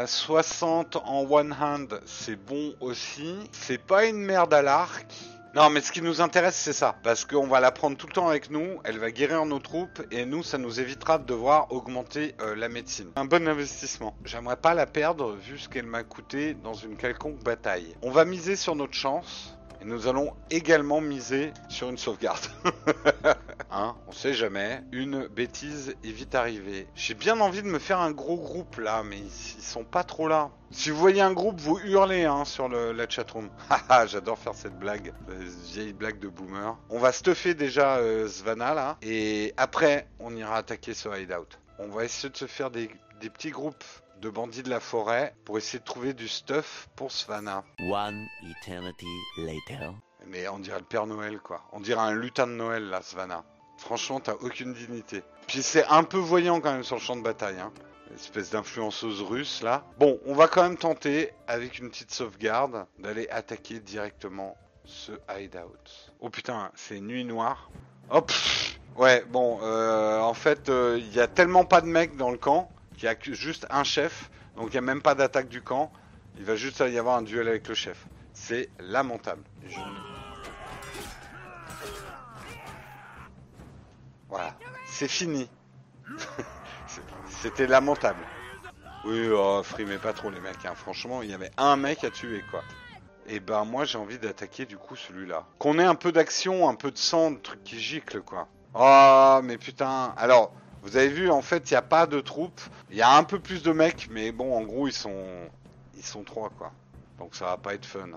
60 0.07 0.97
euh, 0.97 1.01
en 1.01 1.27
one 1.29 1.53
hand, 1.53 2.01
c'est 2.07 2.37
bon 2.37 2.75
aussi. 2.81 3.35
C'est 3.53 3.79
pas 3.79 4.07
une 4.07 4.19
merde 4.19 4.55
à 4.55 4.63
l'arc. 4.63 5.07
Non, 5.55 5.71
mais 5.71 5.81
ce 5.81 5.93
qui 5.93 6.03
nous 6.03 6.21
intéresse, 6.21 6.57
c'est 6.57 6.73
ça. 6.73 6.97
Parce 7.05 7.25
qu'on 7.25 7.47
va 7.47 7.61
la 7.61 7.71
prendre 7.71 7.97
tout 7.97 8.09
le 8.09 8.13
temps 8.13 8.27
avec 8.27 8.51
nous, 8.51 8.81
elle 8.83 8.99
va 8.99 9.13
guérir 9.13 9.47
nos 9.47 9.61
troupes, 9.61 10.03
et 10.11 10.27
nous, 10.27 10.43
ça 10.43 10.59
nous 10.59 10.81
évitera 10.81 11.19
de 11.19 11.25
devoir 11.27 11.71
augmenter 11.71 12.35
euh, 12.41 12.57
la 12.57 12.69
médecine. 12.69 13.13
Un 13.15 13.25
bon 13.25 13.47
investissement. 13.47 14.17
J'aimerais 14.25 14.57
pas 14.57 14.75
la 14.75 14.87
perdre, 14.87 15.37
vu 15.37 15.57
ce 15.61 15.69
qu'elle 15.69 15.87
m'a 15.87 16.03
coûté 16.03 16.55
dans 16.55 16.75
une 16.75 16.97
quelconque 16.97 17.39
bataille. 17.45 17.95
On 18.03 18.11
va 18.11 18.25
miser 18.25 18.57
sur 18.57 18.75
notre 18.75 18.95
chance. 18.95 19.57
Et 19.81 19.85
nous 19.85 20.09
allons 20.09 20.33
également 20.51 21.01
miser 21.01 21.53
sur 21.69 21.89
une 21.89 21.99
sauvegarde. 21.99 22.47
hein, 23.75 23.97
on 24.07 24.13
sait 24.13 24.35
jamais. 24.35 24.83
Une 24.93 25.27
bêtise 25.27 25.95
est 26.05 26.11
vite 26.11 26.35
arrivée. 26.35 26.87
J'ai 26.95 27.15
bien 27.15 27.41
envie 27.41 27.63
de 27.63 27.69
me 27.69 27.79
faire 27.79 28.01
un 28.01 28.13
gros 28.13 28.37
groupe 28.37 28.79
là, 28.79 29.03
mais 29.03 29.19
ils, 29.19 29.31
sont 29.31 29.85
pas 29.85 30.05
trop 30.05 30.29
là. 30.29 30.51
Si 30.71 30.91
vous 30.91 30.99
voyez 30.99 31.21
un 31.21 31.33
groupe, 31.33 31.61
vous 31.61 31.79
hurlez 31.79 32.25
hein, 32.25 32.45
sur 32.45 32.69
le, 32.69 32.93
la 32.93 33.09
chatroom. 33.09 33.51
Haha, 33.71 34.07
j'adore 34.07 34.39
faire 34.39 34.55
cette 34.55 34.79
blague, 34.79 35.13
vieille 35.73 35.93
blague 35.93 36.19
de 36.19 36.29
boomer. 36.29 36.77
On 36.91 36.99
va 36.99 37.13
stuffer 37.13 37.55
déjà 37.55 37.97
euh, 37.97 38.29
Svana 38.29 38.75
là, 38.75 38.97
et 39.03 39.53
après 39.57 40.09
on 40.21 40.35
ira 40.37 40.57
attaquer 40.57 40.95
ce 40.95 41.09
hideout. 41.21 41.59
On 41.79 41.89
va 41.89 42.05
essayer 42.05 42.31
de 42.31 42.37
se 42.37 42.47
faire 42.47 42.71
des, 42.71 42.91
des 43.21 43.31
petits 43.31 43.51
groupes 43.51 43.85
de 44.21 44.31
bandits 44.31 44.63
de 44.63 44.71
la 44.71 44.81
forêt 44.81 45.35
pour 45.45 45.59
essayer 45.59 45.81
de 45.81 45.85
trouver 45.85 46.15
du 46.15 46.29
stuff 46.29 46.89
pour 46.97 47.13
Svana. 47.13 47.65
One 47.81 48.27
eternity 48.43 49.07
later. 49.39 49.93
Mais 50.27 50.49
on 50.49 50.59
dirait 50.59 50.79
le 50.79 50.85
Père 50.85 51.07
Noël 51.07 51.39
quoi. 51.41 51.63
On 51.73 51.81
dirait 51.81 52.01
un 52.01 52.15
lutin 52.15 52.47
de 52.47 52.53
Noël 52.53 52.89
là, 52.89 53.03
Svana. 53.03 53.45
Franchement, 53.85 54.21
t'as 54.21 54.35
aucune 54.35 54.73
dignité. 54.73 55.23
Puis 55.47 55.63
c'est 55.63 55.85
un 55.87 56.05
peu 56.05 56.19
voyant 56.19 56.61
quand 56.61 56.73
même 56.73 56.85
sur 56.85 56.97
le 56.97 57.03
champ 57.03 57.17
de 57.17 57.23
bataille. 57.23 57.61
Hein. 57.61 57.73
Espèce 58.15 58.51
d'influenceuse 58.51 59.23
russe 59.23 59.63
là. 59.63 59.85
Bon, 59.99 60.21
on 60.27 60.35
va 60.35 60.49
quand 60.49 60.63
même 60.63 60.77
tenter, 60.77 61.31
avec 61.47 61.79
une 61.79 61.91
petite 61.91 62.13
sauvegarde, 62.13 62.87
d'aller 62.99 63.29
attaquer 63.29 63.81
directement 63.81 64.57
ce 64.85 65.13
hideout. 65.39 66.13
Oh 66.21 66.31
putain, 66.31 66.71
c'est 66.75 67.01
nuit 67.01 67.25
noire. 67.25 67.71
Hop 68.11 68.31
Ouais, 68.97 69.25
bon, 69.29 69.59
euh, 69.63 70.21
en 70.21 70.35
fait, 70.35 70.69
euh, 70.69 70.97
il 71.01 71.13
y 71.13 71.19
a 71.19 71.27
tellement 71.27 71.65
pas 71.65 71.81
de 71.81 71.87
mecs 71.87 72.17
dans 72.17 72.31
le 72.31 72.39
camp 72.39 72.71
il 73.05 73.05
y 73.05 73.09
a 73.09 73.17
juste 73.21 73.67
un 73.71 73.85
chef, 73.85 74.31
donc 74.57 74.69
il 74.69 74.73
n'y 74.73 74.79
a 74.79 74.83
même 74.83 75.03
pas 75.03 75.15
d'attaque 75.15 75.49
du 75.49 75.63
camp. 75.63 75.93
Il 76.39 76.45
va 76.45 76.57
juste 76.57 76.81
y 76.81 76.99
avoir 76.99 77.19
un 77.19 77.23
duel 77.23 77.49
avec 77.49 77.69
le 77.69 77.75
chef. 77.75 78.07
C'est 78.33 78.69
lamentable. 78.81 79.43
Voilà, 84.35 84.57
c'est 84.85 85.07
fini. 85.07 85.49
C'était 87.29 87.69
lamentable. 87.69 88.19
Oui, 89.05 89.29
oh, 89.31 89.63
frimez 89.63 89.99
pas 89.99 90.13
trop 90.13 90.29
les 90.29 90.41
mecs. 90.41 90.65
Hein. 90.65 90.75
Franchement, 90.75 91.23
il 91.23 91.31
y 91.31 91.35
avait 91.35 91.53
un 91.57 91.77
mec 91.77 92.03
à 92.03 92.11
tuer, 92.11 92.43
quoi. 92.51 92.65
Et 93.29 93.39
ben 93.39 93.65
moi 93.65 93.85
j'ai 93.85 93.97
envie 93.97 94.19
d'attaquer 94.19 94.67
du 94.67 94.77
coup 94.77 94.97
celui-là. 94.97 95.47
Qu'on 95.61 95.79
ait 95.79 95.85
un 95.85 95.95
peu 95.95 96.11
d'action, 96.11 96.69
un 96.69 96.75
peu 96.75 96.91
de 96.91 96.99
sang, 96.99 97.31
de 97.31 97.37
trucs 97.37 97.63
qui 97.63 97.79
giclent 97.79 98.23
quoi. 98.23 98.49
Oh 98.75 99.41
mais 99.45 99.57
putain. 99.57 100.13
Alors 100.17 100.53
vous 100.83 100.97
avez 100.97 101.09
vu, 101.09 101.31
en 101.31 101.41
fait, 101.41 101.71
il 101.71 101.75
n'y 101.75 101.79
a 101.79 101.83
pas 101.83 102.09
de 102.09 102.21
troupes. 102.21 102.61
Il 102.91 102.97
y 102.97 103.03
a 103.03 103.17
un 103.17 103.23
peu 103.23 103.39
plus 103.39 103.63
de 103.63 103.71
mecs, 103.71 104.09
mais 104.11 104.33
bon, 104.33 104.53
en 104.55 104.63
gros, 104.63 104.89
ils 104.89 104.93
sont, 104.93 105.49
ils 105.97 106.05
sont 106.05 106.25
trois, 106.25 106.51
quoi. 106.51 106.73
Donc 107.21 107.37
ça 107.37 107.45
va 107.45 107.57
pas 107.57 107.73
être 107.75 107.87
fun. 107.87 108.11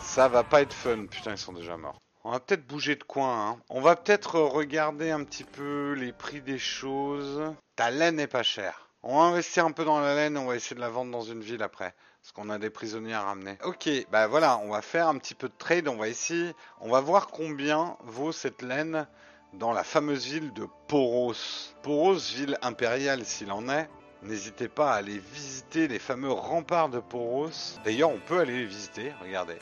Ça 0.00 0.26
va 0.26 0.42
pas 0.42 0.60
être 0.60 0.74
fun. 0.74 1.06
Putain, 1.06 1.30
ils 1.30 1.38
sont 1.38 1.52
déjà 1.52 1.76
morts. 1.76 2.03
On 2.26 2.30
va 2.30 2.40
peut-être 2.40 2.66
bouger 2.66 2.96
de 2.96 3.04
coin. 3.04 3.50
Hein. 3.50 3.60
On 3.68 3.82
va 3.82 3.96
peut-être 3.96 4.40
regarder 4.40 5.10
un 5.10 5.22
petit 5.24 5.44
peu 5.44 5.92
les 5.92 6.10
prix 6.10 6.40
des 6.40 6.58
choses. 6.58 7.54
Ta 7.76 7.90
laine 7.90 8.16
n'est 8.16 8.26
pas 8.26 8.42
chère. 8.42 8.88
On 9.02 9.18
va 9.18 9.24
investir 9.24 9.66
un 9.66 9.72
peu 9.72 9.84
dans 9.84 10.00
la 10.00 10.14
laine. 10.14 10.38
On 10.38 10.46
va 10.46 10.56
essayer 10.56 10.74
de 10.74 10.80
la 10.80 10.88
vendre 10.88 11.10
dans 11.10 11.20
une 11.20 11.42
ville 11.42 11.62
après. 11.62 11.94
Parce 12.22 12.32
qu'on 12.32 12.48
a 12.48 12.58
des 12.58 12.70
prisonniers 12.70 13.12
à 13.12 13.20
ramener. 13.20 13.58
Ok, 13.62 13.90
bah 14.10 14.26
voilà, 14.26 14.56
on 14.64 14.70
va 14.70 14.80
faire 14.80 15.08
un 15.08 15.18
petit 15.18 15.34
peu 15.34 15.48
de 15.48 15.54
trade. 15.58 15.86
On 15.86 15.96
va 15.96 16.08
essayer. 16.08 16.54
On 16.80 16.88
va 16.88 17.00
voir 17.00 17.26
combien 17.26 17.98
vaut 18.04 18.32
cette 18.32 18.62
laine 18.62 19.06
dans 19.52 19.74
la 19.74 19.84
fameuse 19.84 20.24
ville 20.24 20.54
de 20.54 20.66
Poros. 20.88 21.74
Poros, 21.82 22.32
ville 22.34 22.56
impériale 22.62 23.26
s'il 23.26 23.52
en 23.52 23.68
est. 23.68 23.90
N'hésitez 24.22 24.68
pas 24.68 24.94
à 24.94 24.96
aller 24.96 25.18
visiter 25.18 25.88
les 25.88 25.98
fameux 25.98 26.32
remparts 26.32 26.88
de 26.88 27.00
Poros. 27.00 27.78
D'ailleurs, 27.84 28.08
on 28.08 28.20
peut 28.20 28.40
aller 28.40 28.56
les 28.56 28.64
visiter, 28.64 29.12
regardez. 29.20 29.58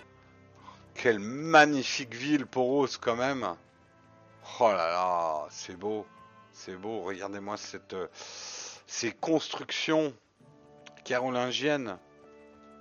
Quelle 0.94 1.18
magnifique 1.18 2.14
ville, 2.14 2.46
Poros, 2.46 2.98
quand 3.00 3.16
même. 3.16 3.56
Oh 4.60 4.68
là 4.68 4.88
là, 4.88 5.46
c'est 5.50 5.76
beau. 5.76 6.06
C'est 6.52 6.76
beau, 6.76 7.02
regardez-moi 7.02 7.56
cette, 7.56 7.96
ces 8.86 9.10
constructions 9.12 10.12
carolingienne. 11.04 11.98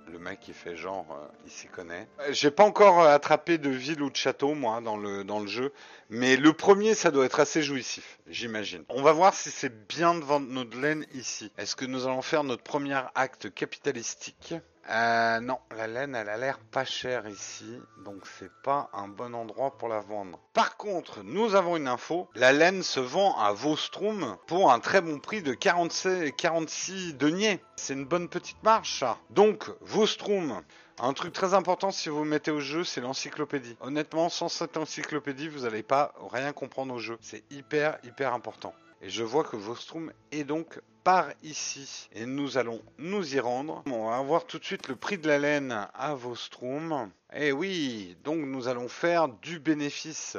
Le 0.08 0.18
mec 0.18 0.40
qui 0.40 0.52
fait 0.52 0.76
genre, 0.76 1.06
euh, 1.12 1.26
il 1.46 1.50
s'y 1.50 1.68
connaît. 1.68 2.08
Euh, 2.20 2.32
J'ai 2.32 2.50
pas 2.50 2.64
encore 2.64 3.00
euh, 3.00 3.14
attrapé 3.14 3.56
de 3.56 3.70
ville 3.70 4.02
ou 4.02 4.10
de 4.10 4.16
château, 4.16 4.54
moi, 4.54 4.80
dans 4.80 4.96
le, 4.96 5.22
dans 5.22 5.38
le 5.38 5.46
jeu. 5.46 5.72
Mais 6.10 6.36
le 6.36 6.52
premier, 6.52 6.94
ça 6.94 7.12
doit 7.12 7.24
être 7.24 7.38
assez 7.38 7.62
jouissif, 7.62 8.18
j'imagine. 8.26 8.84
On 8.88 9.00
va 9.00 9.12
voir 9.12 9.32
si 9.32 9.50
c'est 9.50 9.86
bien 9.86 10.14
de 10.16 10.20
vendre 10.24 10.48
notre 10.48 10.76
laine 10.78 11.06
ici. 11.14 11.52
Est-ce 11.56 11.76
que 11.76 11.84
nous 11.84 12.06
allons 12.06 12.20
faire 12.20 12.42
notre 12.42 12.64
premier 12.64 13.00
acte 13.14 13.54
capitalistique? 13.54 14.54
Euh, 14.90 15.40
non, 15.40 15.58
la 15.76 15.86
laine, 15.86 16.14
elle 16.16 16.28
a 16.28 16.36
l'air 16.36 16.58
pas 16.58 16.84
chère 16.84 17.28
ici, 17.28 17.78
donc 18.04 18.26
c'est 18.38 18.50
pas 18.64 18.90
un 18.92 19.06
bon 19.06 19.32
endroit 19.34 19.78
pour 19.78 19.88
la 19.88 20.00
vendre. 20.00 20.40
Par 20.54 20.76
contre, 20.76 21.22
nous 21.22 21.54
avons 21.54 21.76
une 21.76 21.86
info. 21.86 22.28
La 22.34 22.52
laine 22.52 22.82
se 22.82 22.98
vend 22.98 23.38
à 23.38 23.52
Vostrom 23.52 24.36
pour 24.46 24.72
un 24.72 24.80
très 24.80 25.00
bon 25.00 25.20
prix 25.20 25.40
de 25.42 25.54
46, 25.54 26.32
46 26.36 27.14
deniers. 27.14 27.62
C'est 27.76 27.94
une 27.94 28.04
bonne 28.04 28.28
petite 28.28 28.56
ça. 28.84 29.18
Donc, 29.30 29.70
Vostrom, 29.80 30.62
un 30.98 31.12
truc 31.12 31.32
très 31.32 31.54
important 31.54 31.90
si 31.90 32.08
vous 32.08 32.24
mettez 32.24 32.50
au 32.50 32.60
jeu, 32.60 32.82
c'est 32.84 33.00
l'encyclopédie. 33.00 33.76
Honnêtement, 33.80 34.28
sans 34.28 34.48
cette 34.48 34.76
encyclopédie, 34.76 35.48
vous 35.48 35.60
n'allez 35.60 35.82
pas 35.82 36.12
rien 36.32 36.52
comprendre 36.52 36.94
au 36.94 36.98
jeu. 36.98 37.18
C'est 37.20 37.44
hyper, 37.50 37.98
hyper 38.02 38.34
important. 38.34 38.74
Et 39.04 39.10
je 39.10 39.24
vois 39.24 39.42
que 39.42 39.56
Vostrom 39.56 40.12
est 40.30 40.44
donc 40.44 40.80
par 41.02 41.26
ici. 41.42 42.08
Et 42.12 42.24
nous 42.24 42.56
allons 42.56 42.80
nous 42.98 43.34
y 43.34 43.40
rendre. 43.40 43.82
On 43.86 44.08
va 44.08 44.20
voir 44.22 44.44
tout 44.46 44.60
de 44.60 44.64
suite 44.64 44.86
le 44.86 44.94
prix 44.94 45.18
de 45.18 45.26
la 45.26 45.40
laine 45.40 45.88
à 45.92 46.14
Vostrom. 46.14 47.10
Et 47.34 47.50
oui, 47.50 48.16
donc 48.22 48.38
nous 48.38 48.68
allons 48.68 48.88
faire 48.88 49.28
du 49.28 49.58
bénéfice. 49.58 50.36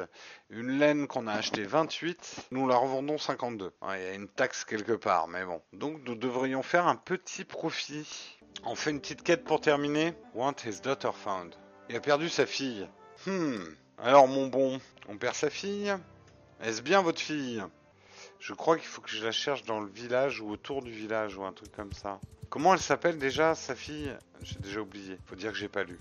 Une 0.48 0.78
laine 0.78 1.06
qu'on 1.06 1.26
a 1.26 1.32
acheté 1.32 1.62
28, 1.64 2.48
nous 2.52 2.66
la 2.66 2.76
revendons 2.76 3.18
52. 3.18 3.72
Ouais, 3.82 4.00
Il 4.00 4.02
y 4.02 4.08
a 4.08 4.14
une 4.14 4.28
taxe 4.28 4.64
quelque 4.64 4.92
part, 4.92 5.28
mais 5.28 5.44
bon. 5.44 5.60
Donc 5.74 6.00
nous 6.06 6.14
devrions 6.14 6.62
faire 6.62 6.86
un 6.86 6.96
petit 6.96 7.44
profit. 7.44 8.38
On 8.64 8.74
fait 8.74 8.92
une 8.92 9.00
petite 9.00 9.22
quête 9.22 9.44
pour 9.44 9.60
terminer. 9.60 10.14
Want 10.34 10.56
his 10.64 10.80
daughter 10.80 11.10
found. 11.12 11.54
Il 11.90 11.96
a 11.96 12.00
perdu 12.00 12.30
sa 12.30 12.46
fille. 12.46 12.88
Hmm. 13.26 13.62
Alors 13.98 14.26
mon 14.26 14.46
bon, 14.46 14.80
on 15.08 15.18
perd 15.18 15.34
sa 15.34 15.50
fille 15.50 15.94
Est-ce 16.62 16.82
bien 16.82 17.02
votre 17.02 17.20
fille? 17.20 17.62
Je 18.44 18.52
crois 18.52 18.76
qu'il 18.76 18.86
faut 18.86 19.00
que 19.00 19.08
je 19.08 19.24
la 19.24 19.32
cherche 19.32 19.64
dans 19.64 19.80
le 19.80 19.88
village 19.88 20.42
ou 20.42 20.50
autour 20.50 20.82
du 20.82 20.90
village 20.90 21.34
ou 21.38 21.44
un 21.44 21.52
truc 21.54 21.72
comme 21.72 21.94
ça. 21.94 22.20
Comment 22.50 22.74
elle 22.74 22.80
s'appelle 22.80 23.16
déjà, 23.16 23.54
sa 23.54 23.74
fille? 23.74 24.14
J'ai 24.42 24.58
déjà 24.58 24.82
oublié. 24.82 25.16
Faut 25.24 25.34
dire 25.34 25.50
que 25.50 25.56
j'ai 25.56 25.68
pas 25.68 25.82
lu. 25.82 25.98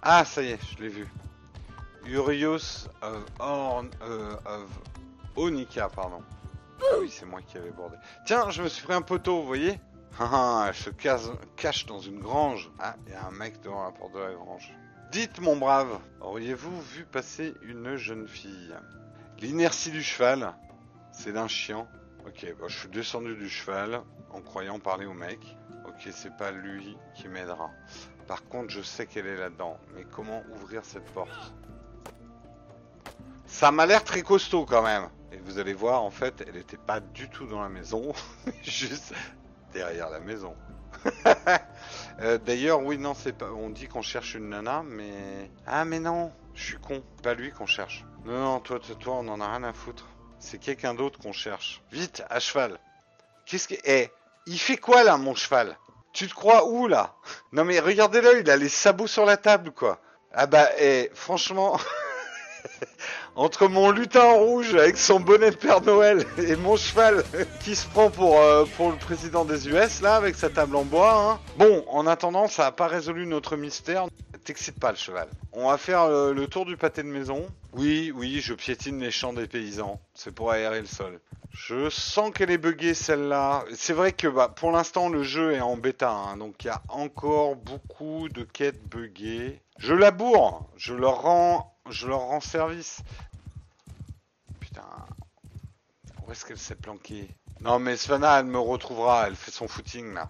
Ah, 0.00 0.24
ça 0.24 0.42
y 0.42 0.46
est, 0.46 0.58
je 0.72 0.82
l'ai 0.82 0.88
vu. 0.88 1.06
Urios 2.06 2.88
of, 3.02 3.24
Orn, 3.38 3.90
euh, 4.00 4.34
of 4.46 4.66
Onika, 5.36 5.90
pardon. 5.90 6.22
Ah 6.80 6.96
oui, 7.00 7.10
c'est 7.10 7.26
moi 7.26 7.42
qui 7.42 7.58
avais 7.58 7.70
bordé. 7.70 7.98
Tiens, 8.24 8.48
je 8.48 8.62
me 8.62 8.68
suis 8.70 8.82
pris 8.82 8.94
un 8.94 9.02
poteau, 9.02 9.40
vous 9.40 9.46
voyez? 9.46 9.78
Ah, 10.18 10.66
elle 10.68 10.74
se 10.74 10.88
cache 10.88 11.84
dans 11.84 11.98
une 11.98 12.20
grange. 12.20 12.70
Ah, 12.78 12.94
il 13.06 13.12
y 13.12 13.16
a 13.16 13.26
un 13.26 13.32
mec 13.32 13.60
devant 13.60 13.84
la 13.84 13.90
porte 13.90 14.14
de 14.14 14.20
la 14.20 14.32
grange. 14.32 14.72
Dites, 15.12 15.38
mon 15.40 15.56
brave, 15.56 15.98
auriez-vous 16.22 16.80
vu 16.80 17.04
passer 17.04 17.52
une 17.62 17.96
jeune 17.96 18.26
fille? 18.26 18.74
L'inertie 19.40 19.90
du 19.90 20.02
cheval, 20.02 20.54
c'est 21.16 21.32
d'un 21.32 21.48
chien. 21.48 21.86
Ok, 22.26 22.46
je 22.68 22.74
suis 22.74 22.88
descendu 22.88 23.34
du 23.36 23.48
cheval 23.48 24.02
en 24.30 24.40
croyant 24.40 24.78
parler 24.78 25.06
au 25.06 25.14
mec. 25.14 25.38
Ok, 25.86 26.08
c'est 26.10 26.36
pas 26.36 26.50
lui 26.50 26.96
qui 27.14 27.28
m'aidera. 27.28 27.70
Par 28.26 28.44
contre, 28.48 28.70
je 28.70 28.82
sais 28.82 29.06
qu'elle 29.06 29.26
est 29.26 29.36
là-dedans. 29.36 29.78
Mais 29.94 30.04
comment 30.10 30.42
ouvrir 30.54 30.84
cette 30.84 31.04
porte? 31.12 31.54
Ça 33.46 33.70
m'a 33.70 33.86
l'air 33.86 34.02
très 34.02 34.22
costaud 34.22 34.64
quand 34.64 34.82
même. 34.82 35.08
Et 35.32 35.36
vous 35.36 35.58
allez 35.58 35.74
voir, 35.74 36.02
en 36.02 36.10
fait, 36.10 36.42
elle 36.46 36.54
n'était 36.54 36.78
pas 36.78 37.00
du 37.00 37.28
tout 37.28 37.46
dans 37.46 37.60
la 37.60 37.68
maison. 37.68 38.12
Juste 38.62 39.14
derrière 39.72 40.10
la 40.10 40.20
maison. 40.20 40.54
Euh, 42.20 42.38
D'ailleurs, 42.38 42.80
oui, 42.80 42.96
non, 42.96 43.12
c'est 43.12 43.32
pas. 43.32 43.50
On 43.50 43.68
dit 43.70 43.88
qu'on 43.88 44.00
cherche 44.00 44.36
une 44.36 44.50
nana, 44.50 44.84
mais. 44.84 45.50
Ah, 45.66 45.84
mais 45.84 45.98
non, 45.98 46.30
je 46.54 46.62
suis 46.62 46.76
con. 46.76 47.02
Pas 47.24 47.34
lui 47.34 47.50
qu'on 47.50 47.66
cherche. 47.66 48.04
Non, 48.24 48.38
non, 48.38 48.60
toi, 48.60 48.78
toi, 48.78 48.94
toi, 48.94 49.14
on 49.16 49.26
en 49.26 49.40
a 49.40 49.48
rien 49.48 49.64
à 49.64 49.72
foutre. 49.72 50.06
C'est 50.44 50.58
quelqu'un 50.58 50.92
d'autre 50.92 51.18
qu'on 51.18 51.32
cherche. 51.32 51.80
Vite, 51.90 52.22
à 52.28 52.38
cheval. 52.38 52.78
Qu'est-ce 53.46 53.66
que... 53.66 53.76
Eh, 53.84 54.10
il 54.46 54.58
fait 54.58 54.76
quoi 54.76 55.02
là, 55.02 55.16
mon 55.16 55.34
cheval? 55.34 55.78
Tu 56.12 56.28
te 56.28 56.34
crois 56.34 56.66
où 56.68 56.86
là? 56.86 57.14
Non 57.52 57.64
mais 57.64 57.80
regardez-le, 57.80 58.40
il 58.40 58.50
a 58.50 58.56
les 58.58 58.68
sabots 58.68 59.06
sur 59.06 59.24
la 59.24 59.38
table, 59.38 59.70
quoi. 59.70 60.00
Ah 60.34 60.46
bah, 60.46 60.68
eh, 60.78 61.10
franchement... 61.14 61.80
Entre 63.36 63.66
mon 63.68 63.90
lutin 63.90 64.32
rouge 64.32 64.74
avec 64.74 64.96
son 64.96 65.18
bonnet 65.18 65.50
de 65.50 65.56
Père 65.56 65.80
Noël 65.80 66.24
et 66.38 66.54
mon 66.56 66.76
cheval 66.76 67.24
qui 67.60 67.74
se 67.74 67.86
prend 67.88 68.08
pour, 68.08 68.38
euh, 68.38 68.64
pour 68.76 68.90
le 68.90 68.96
président 68.96 69.44
des 69.44 69.68
US 69.68 70.00
là 70.02 70.14
avec 70.14 70.36
sa 70.36 70.50
table 70.50 70.76
en 70.76 70.84
bois. 70.84 71.14
Hein. 71.14 71.40
Bon, 71.58 71.84
en 71.88 72.06
attendant, 72.06 72.46
ça 72.48 72.64
n'a 72.64 72.72
pas 72.72 72.86
résolu 72.86 73.26
notre 73.26 73.56
mystère. 73.56 74.06
T'excite 74.44 74.78
pas 74.78 74.90
le 74.90 74.98
cheval. 74.98 75.28
On 75.52 75.68
va 75.68 75.78
faire 75.78 76.02
euh, 76.02 76.34
le 76.34 76.46
tour 76.46 76.66
du 76.66 76.76
pâté 76.76 77.02
de 77.02 77.08
maison. 77.08 77.46
Oui, 77.72 78.12
oui, 78.14 78.42
je 78.42 78.52
piétine 78.52 79.00
les 79.00 79.10
champs 79.10 79.32
des 79.32 79.46
paysans. 79.46 79.98
C'est 80.12 80.34
pour 80.34 80.50
aérer 80.50 80.80
le 80.80 80.86
sol. 80.86 81.18
Je 81.50 81.88
sens 81.88 82.30
qu'elle 82.30 82.50
est 82.50 82.58
buggée 82.58 82.92
celle-là. 82.92 83.64
C'est 83.74 83.94
vrai 83.94 84.12
que 84.12 84.28
bah, 84.28 84.48
pour 84.48 84.70
l'instant 84.70 85.08
le 85.08 85.22
jeu 85.22 85.52
est 85.52 85.62
en 85.62 85.78
bêta, 85.78 86.10
hein, 86.10 86.36
donc 86.36 86.62
il 86.62 86.66
y 86.66 86.70
a 86.70 86.82
encore 86.88 87.56
beaucoup 87.56 88.28
de 88.28 88.42
quêtes 88.42 88.86
buggées. 88.88 89.62
Je 89.78 89.94
laboure, 89.94 90.68
je 90.76 90.92
leur 90.92 91.22
rends, 91.22 91.74
je 91.88 92.06
leur 92.06 92.20
rends 92.20 92.40
service. 92.40 93.00
Putain, 94.60 94.82
où 96.26 96.32
est-ce 96.32 96.44
qu'elle 96.44 96.58
s'est 96.58 96.74
planquée? 96.74 97.28
Non 97.60 97.78
mais 97.78 97.96
Svana, 97.96 98.40
elle 98.40 98.46
me 98.46 98.58
retrouvera, 98.58 99.28
elle 99.28 99.36
fait 99.36 99.52
son 99.52 99.68
footing 99.68 100.12
là. 100.12 100.28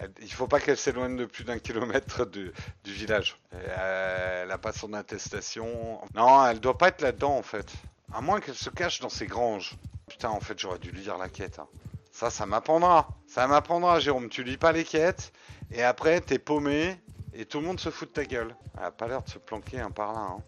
Elle- 0.00 0.10
Il 0.20 0.32
faut 0.32 0.46
pas 0.46 0.60
qu'elle 0.60 0.76
s'éloigne 0.76 1.16
de 1.16 1.24
plus 1.24 1.44
d'un 1.44 1.58
kilomètre 1.58 2.24
du, 2.26 2.52
village. 2.84 3.36
Euh, 3.54 4.42
Elle 4.44 4.50
a 4.50 4.58
pas 4.58 4.72
son 4.72 4.92
attestation. 4.92 6.00
Non, 6.14 6.46
elle 6.46 6.60
doit 6.60 6.78
pas 6.78 6.88
être 6.88 7.00
là-dedans 7.00 7.36
en 7.36 7.42
fait. 7.42 7.70
À 8.14 8.20
moins 8.20 8.40
qu'elle 8.40 8.54
se 8.54 8.70
cache 8.70 9.00
dans 9.00 9.08
ses 9.08 9.26
granges. 9.26 9.74
Putain, 10.08 10.28
en 10.30 10.40
fait, 10.40 10.58
j'aurais 10.58 10.78
dû 10.78 10.90
lire 10.90 11.16
la 11.18 11.28
quête. 11.28 11.58
hein. 11.58 11.66
Ça, 12.10 12.28
ça 12.28 12.44
m'apprendra. 12.44 13.08
Ça 13.26 13.46
m'apprendra, 13.46 13.98
Jérôme. 14.00 14.28
Tu 14.28 14.44
lis 14.44 14.58
pas 14.58 14.72
les 14.72 14.84
quêtes, 14.84 15.32
et 15.70 15.82
après, 15.82 16.20
t'es 16.20 16.38
paumé, 16.38 17.00
et 17.32 17.46
tout 17.46 17.60
le 17.60 17.66
monde 17.66 17.80
se 17.80 17.88
fout 17.90 18.08
de 18.08 18.12
ta 18.12 18.24
gueule. 18.26 18.54
Elle 18.76 18.84
a 18.84 18.90
pas 18.90 19.08
l'air 19.08 19.22
de 19.22 19.30
se 19.30 19.38
planquer 19.38 19.82
par 19.94 20.12
là. 20.12 20.18
hein. 20.20 20.42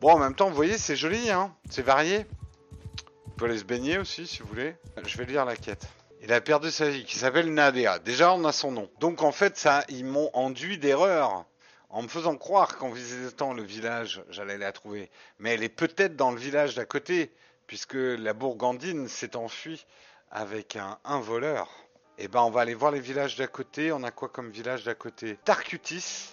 Bon, 0.00 0.10
en 0.12 0.18
même 0.18 0.34
temps, 0.34 0.48
vous 0.48 0.56
voyez, 0.56 0.76
c'est 0.78 0.96
joli, 0.96 1.30
hein. 1.30 1.54
C'est 1.70 1.82
varié. 1.82 2.26
Vous 3.26 3.32
pouvez 3.36 3.50
aller 3.50 3.60
se 3.60 3.64
baigner 3.64 3.98
aussi, 3.98 4.26
si 4.26 4.40
vous 4.40 4.48
voulez. 4.48 4.74
Je 5.06 5.16
vais 5.18 5.26
lire 5.26 5.44
la 5.44 5.54
quête. 5.54 5.86
Il 6.20 6.32
a 6.32 6.40
perdu 6.40 6.70
sa 6.70 6.90
vie, 6.90 7.04
qui 7.04 7.16
s'appelle 7.16 7.54
Nadia. 7.54 8.00
Déjà, 8.00 8.32
on 8.32 8.44
a 8.44 8.52
son 8.52 8.72
nom. 8.72 8.90
Donc, 8.98 9.22
en 9.22 9.30
fait, 9.30 9.56
ça, 9.56 9.84
ils 9.88 10.04
m'ont 10.04 10.30
enduit 10.32 10.78
d'erreur. 10.78 11.44
En 11.90 12.02
me 12.02 12.08
faisant 12.08 12.36
croire 12.36 12.76
qu'en 12.76 12.90
visitant 12.90 13.54
le 13.54 13.62
village, 13.62 14.22
j'allais 14.28 14.58
la 14.58 14.72
trouver. 14.72 15.10
Mais 15.38 15.54
elle 15.54 15.62
est 15.62 15.68
peut-être 15.68 16.16
dans 16.16 16.32
le 16.32 16.38
village 16.38 16.74
d'à 16.74 16.84
côté, 16.84 17.32
puisque 17.66 17.94
la 17.94 18.34
Bourgandine 18.34 19.08
s'est 19.08 19.36
enfuie 19.36 19.86
avec 20.30 20.76
un, 20.76 20.98
un 21.04 21.20
voleur. 21.20 21.70
Eh 22.18 22.26
ben, 22.26 22.40
on 22.40 22.50
va 22.50 22.62
aller 22.62 22.74
voir 22.74 22.90
les 22.90 23.00
villages 23.00 23.36
d'à 23.36 23.46
côté. 23.46 23.92
On 23.92 24.02
a 24.02 24.10
quoi 24.10 24.28
comme 24.28 24.50
village 24.50 24.82
d'à 24.82 24.94
côté? 24.94 25.38
Tarcutis. 25.44 26.30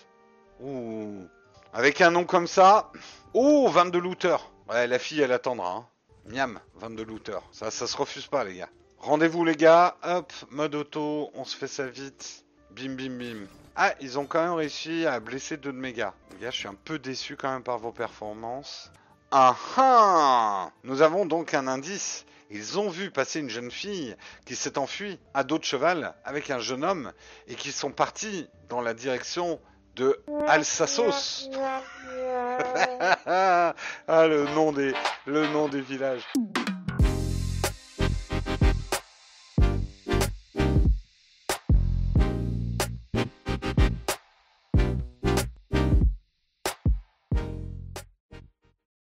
Ouh. 0.60 1.28
Avec 1.74 2.02
un 2.02 2.10
nom 2.10 2.26
comme 2.26 2.48
ça. 2.48 2.92
Oh, 3.34 3.70
22 3.70 4.00
looters. 4.00 4.52
Ouais, 4.68 4.88
la 4.88 4.98
fille, 4.98 5.22
elle 5.22 5.32
attendra. 5.32 5.72
Hein. 5.72 5.88
Miam, 6.26 6.60
22 6.76 7.04
looters. 7.04 7.44
Ça, 7.52 7.70
ça 7.70 7.86
se 7.86 7.96
refuse 7.96 8.26
pas, 8.26 8.44
les 8.44 8.56
gars. 8.56 8.70
Rendez-vous, 9.06 9.46
les 9.46 9.56
gars. 9.56 9.98
Hop, 10.02 10.34
mode 10.50 10.74
auto. 10.74 11.30
On 11.36 11.44
se 11.44 11.56
fait 11.56 11.68
ça 11.68 11.86
vite. 11.86 12.44
Bim, 12.72 12.96
bim, 12.96 13.16
bim. 13.20 13.46
Ah, 13.76 13.94
ils 14.02 14.18
ont 14.18 14.26
quand 14.26 14.42
même 14.42 14.54
réussi 14.54 15.06
à 15.06 15.20
blesser 15.20 15.58
deux 15.58 15.72
de 15.72 15.78
mes 15.78 15.94
gars. 15.94 16.16
Les 16.32 16.40
gars, 16.40 16.50
je 16.50 16.58
suis 16.58 16.68
un 16.68 16.74
peu 16.74 16.98
déçu 16.98 17.36
quand 17.36 17.52
même 17.52 17.62
par 17.62 17.78
vos 17.78 17.92
performances. 17.92 18.92
Ah 19.30 19.56
ah 19.78 20.72
Nous 20.84 21.04
avons 21.04 21.28
donc 21.28 21.54
un 21.54 21.68
indice. 21.68 22.26
Ils 22.50 22.80
ont 22.80 22.90
vu 22.90 23.12
passer 23.12 23.42
une 23.42 23.50
jeune 23.52 23.70
fille 23.70 24.16
qui 24.44 24.56
s'est 24.56 24.80
enfuie 24.80 25.20
à 25.36 25.44
dos 25.44 25.60
de 25.60 25.64
cheval 25.66 26.16
avec 26.24 26.50
un 26.50 26.58
jeune 26.58 26.84
homme 26.84 27.12
et 27.48 27.54
qui 27.54 27.72
sont 27.72 27.92
partis 27.92 28.48
dans 28.70 28.82
la 28.82 28.96
direction 28.96 29.60
de 29.96 30.20
Alsassos. 30.48 31.52
ah, 33.28 33.76
le 34.10 34.46
nom 34.56 34.74
le 35.28 35.48
nom 35.50 35.68
des 35.68 35.82
villages. 35.82 36.24